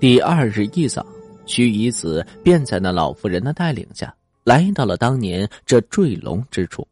[0.00, 1.04] 第二日一早，
[1.44, 6.88] 须臾子便在那老妇人的带领下，来到了当年这坠龙之处。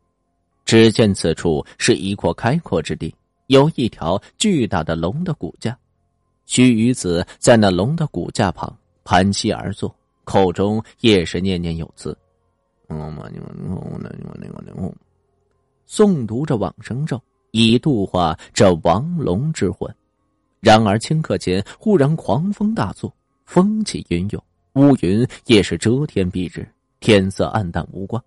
[0.67, 3.15] 只见此处是一阔开阔之地，
[3.47, 5.75] 有一条巨大的龙的骨架。
[6.45, 8.71] 须臾子在那龙的骨架旁
[9.05, 9.91] 盘膝而坐，
[10.25, 12.15] 口中也是念念有词
[15.89, 17.19] ：“诵读着往生咒，
[17.53, 19.91] 以度化这亡龙之魂。”
[20.61, 23.13] 然而顷刻间，忽然狂风大作，
[23.45, 24.43] 风起云涌，
[24.75, 26.69] 乌云也是遮天蔽日，
[27.01, 28.23] 天色暗淡无光。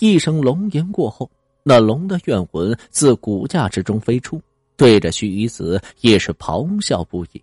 [0.00, 1.30] 一声龙吟过后，
[1.62, 4.40] 那龙的怨魂自骨架之中飞出，
[4.76, 7.42] 对着须臾子也是咆哮不已。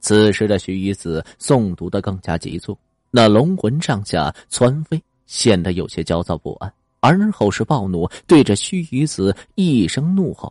[0.00, 2.76] 此时的须臾子诵读的更加急促，
[3.10, 10.50] 那龙魂上下窜飞，显得有些焦躁不安，而后是暴怒，对着须臾子一声怒吼，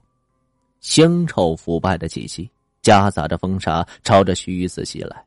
[0.81, 2.47] 腥臭腐败的气息。
[2.87, 5.21] 夹杂着风沙朝着须臾子袭来，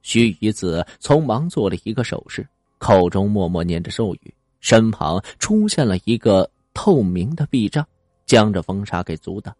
[0.00, 7.86] 须臾子匆忙做了一个手势，口中默默念着咒语，身旁出现了一个透明的壁障，
[8.24, 9.54] 将这风沙给阻挡。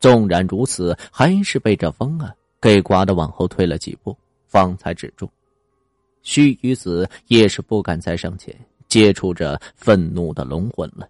[0.00, 5.28] 纵然如此，还是被这风啊给刮的往后退了几步，方才止住。
[6.22, 11.06] 须臾子也是不敢再上前接触这愤怒的龙魂了。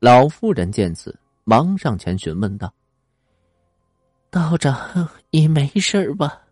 [0.00, 2.68] 老妇人见此，忙上前询问道。
[4.36, 6.42] 道长，你没事吧？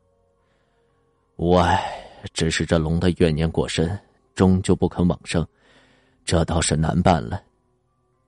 [1.37, 1.85] 无碍，
[2.33, 4.01] 只是这龙的怨念过深，
[4.35, 5.47] 终究不肯往生，
[6.25, 7.43] 这倒是难办了。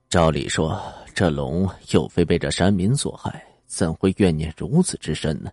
[0.09, 0.79] 照理说，
[1.15, 5.49] 这龙又非被这山民所害，怎会怨念如此之深呢？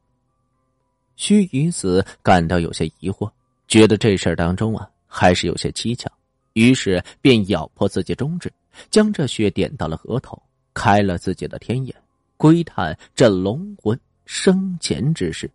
[1.16, 3.30] 须臾子感到有些疑惑，
[3.68, 6.06] 觉得这事儿当中啊，还是有些蹊跷，
[6.52, 8.52] 于是便咬破自己中指，
[8.91, 10.42] 将这血点到了额头，
[10.74, 11.96] 开了自己的天眼。
[12.36, 15.50] 窥探这龙魂生前之事，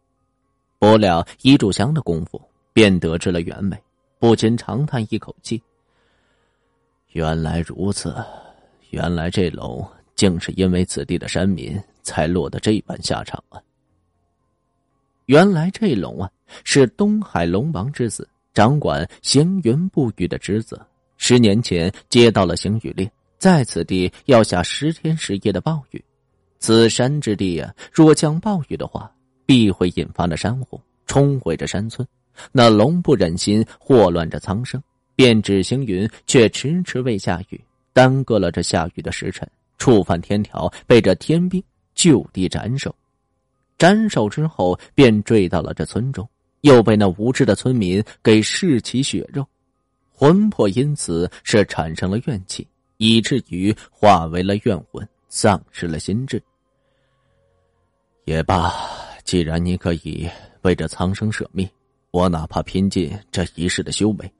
[0.77, 2.41] 不料一炷香的功夫，
[2.73, 3.78] 便得知了原委，
[4.19, 5.62] 不禁长叹一口气。
[7.12, 8.16] 原来如此，
[8.91, 9.85] 原来这龙
[10.16, 13.62] 竟是因为此地的山民才落得这般下场啊！
[15.25, 16.31] 原来这龙啊，
[16.63, 20.79] 是东海龙王之子，掌管行云布雨的职责。
[21.18, 26.03] 十年前接到了行雨令，在此地要下十天十夜的暴雨。
[26.59, 29.12] 此山之地呀，若降暴雨的话，
[29.46, 32.08] 必会引发那山洪，冲毁着山村。
[32.52, 34.81] 那龙不忍心祸乱着苍生，
[35.16, 37.59] 便指星云，却迟迟未下雨，
[37.92, 41.62] 耽搁了这下雨的时辰，触犯天条，被这天兵
[41.96, 42.94] 就地斩首。
[43.78, 46.28] 斩首之后，便坠到了这村中，
[46.62, 49.46] 又被那无知的村民给噬其血肉，
[50.14, 52.68] 魂魄因此是产生了怨气，
[52.98, 56.41] 以至于化为了怨魂，丧失了心智。
[58.25, 58.73] 也罢，
[59.23, 60.29] 既然你可以
[60.63, 61.67] 为这苍生舍命，
[62.12, 64.31] 我哪怕拼尽这一世的修为，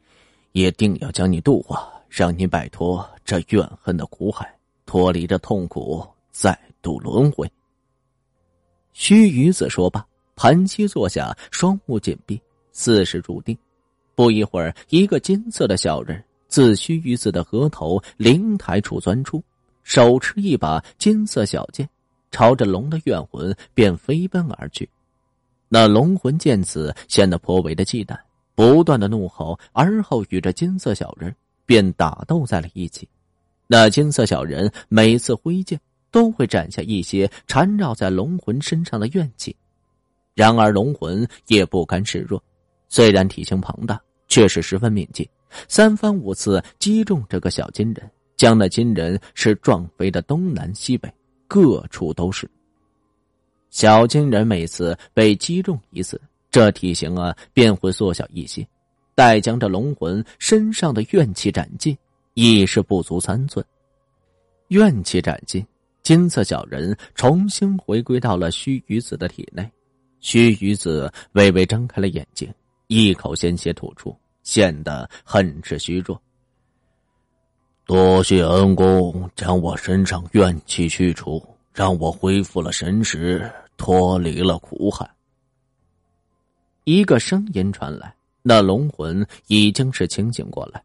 [0.51, 4.53] 也定要将你度化，让你摆脱这怨恨的苦海，
[4.85, 7.49] 脱离这痛苦，再度轮回。
[8.94, 10.05] 须臾子说罢，
[10.35, 12.39] 盘膝坐下，双目紧闭，
[12.72, 13.57] 似是注定。
[14.13, 19.41] 不一会儿，一个金色的小人自须臾子的额头灵台处钻出，
[19.89, 21.89] 手持一把金色小剑。
[22.31, 24.88] 朝着龙的怨魂便飞奔而去，
[25.67, 28.16] 那龙魂见此，显得颇为的忌惮，
[28.53, 31.35] 不断的怒吼，而后与这金色小人
[31.66, 33.09] 便打斗在了一起。
[33.66, 39.55] 那金色小人每次挥剑，都会斩下一些缠绕在龙魂身上的怨气，
[40.35, 42.39] 然而龙魂也不甘示弱，
[42.89, 45.28] 虽然体型庞大，却是十分敏捷，
[45.67, 48.07] 三番五次击中这个小金人，
[48.39, 51.13] 将那金人是撞飞的东南西北。
[51.45, 52.50] 各处都是。
[53.69, 58.66] 小金人每次被击中一次，这体型啊便会缩小一些。
[59.16, 61.97] 待将这龙魂身上的怨气斩尽，
[62.35, 63.66] 已是不足三寸。
[64.67, 65.66] 怨气斩尽，
[66.03, 69.67] 金色小人重新回归到了须臾子的体内。
[70.22, 72.47] 须臾子微微睁开了眼睛，
[72.87, 76.22] 一口鲜血吐出，显得很是虚弱。
[77.90, 81.44] 多谢恩公将我身上怨气去除，
[81.74, 85.09] 让我恢复了神识，脱离了苦海。
[86.84, 88.14] 一个声音传来，
[88.44, 90.80] 那龙魂已经是清醒过来。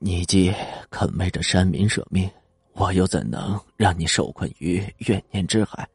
[0.00, 0.52] 你既
[0.90, 2.28] 肯为这山民舍命，
[2.72, 5.88] 我又怎能让你受困于怨念之海？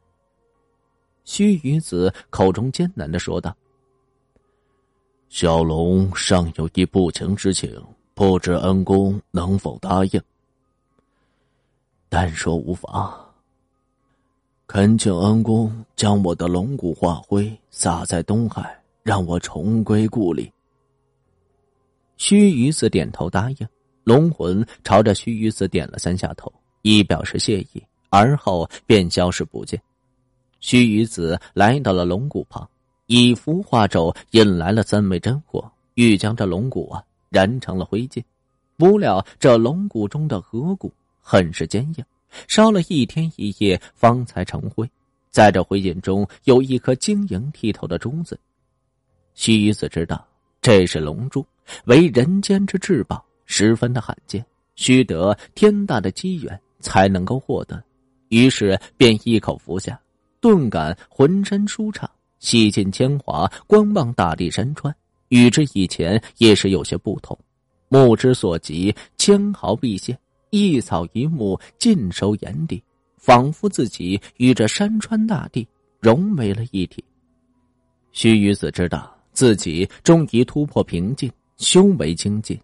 [1.24, 3.54] 须臾子口中艰难的说道
[5.28, 7.70] ：“小龙尚有一不情之请。”
[8.20, 10.20] 不知恩公能否答应？
[12.10, 13.18] 但说无妨。
[14.66, 20.52] 恳请恩公将我的龙骨化灰撒在东海，让我重归故里。
[22.18, 23.66] 须臾子点头答应，
[24.04, 26.52] 龙魂朝着须臾子点了三下头，
[26.82, 29.80] 以表示谢意，而后便消失不见。
[30.60, 32.68] 须臾子来到了龙骨旁，
[33.06, 38.22] 以符化咒引来了三昧真火，欲将这龙骨啊燃成了灰烬。
[38.76, 42.04] 不料这龙骨中的颌骨很是坚硬，
[42.48, 44.90] 烧了一天一夜方才成灰。
[45.30, 48.38] 在这灰烬中有一颗晶莹剔透的珠子，
[49.34, 50.26] 须臾子知道
[50.60, 51.46] 这是龙珠。
[51.84, 54.44] 为人间之至宝，十分的罕见，
[54.74, 57.80] 须得天大的机缘才能够获得。
[58.30, 60.00] 于是便一口服下，
[60.40, 62.10] 顿感浑身舒畅，
[62.40, 64.92] 洗尽铅华，观望大地山川，
[65.30, 67.36] 与之以前也是有些不同。
[67.88, 70.16] 目之所及，纤毫毕现，
[70.50, 72.80] 一草一木尽收眼底，
[73.16, 75.66] 仿佛自己与这山川大地
[75.98, 77.02] 融为了一体。
[78.12, 81.28] 须臾子知道自己终于突破瓶颈。
[81.60, 82.58] 修为精进，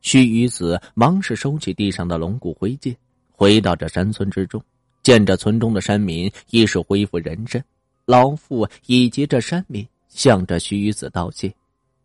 [0.00, 2.94] 须臾子忙是收起地上的龙骨灰烬，
[3.32, 4.62] 回到这山村之中，
[5.02, 7.60] 见着村中的山民已是恢复人身，
[8.04, 11.52] 老妇以及这山民向着须臾子道谢，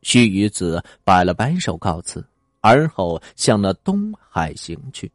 [0.03, 2.23] 须臾子摆了摆手告辞，
[2.61, 5.11] 而后向那东海行去。